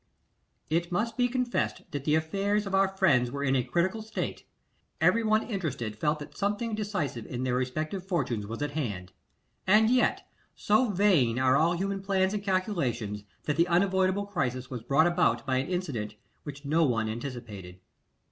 [0.71, 4.45] IT MUST be confessed that the affairs of our friends were in a critical state:
[4.99, 9.11] everyone interested felt that something decisive in their respective fortunes was at hand.
[9.67, 14.81] And, yet, so vain are all human plans and calculations, that the unavoidable crisis was
[14.81, 16.15] brought about by an incident
[16.45, 17.79] which no one anticipated.